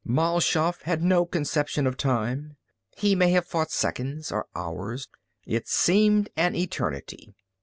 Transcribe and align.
Mal 0.03 0.39
Shaff 0.39 0.81
had 0.81 1.03
no 1.03 1.27
conception 1.27 1.85
of 1.85 1.95
time. 1.95 2.55
He 2.97 3.13
may 3.13 3.29
have 3.33 3.45
fought 3.45 3.69
seconds 3.69 4.31
or 4.31 4.47
hours. 4.55 5.07
It 5.45 5.67
seemed 5.67 6.29
an 6.35 6.55
eternity. 6.55 7.35